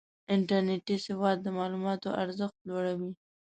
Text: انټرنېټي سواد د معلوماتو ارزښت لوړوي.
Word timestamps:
انټرنېټي 0.35 0.95
سواد 1.07 1.37
د 1.41 1.47
معلوماتو 1.57 2.09
ارزښت 2.23 2.57
لوړوي. 2.69 3.11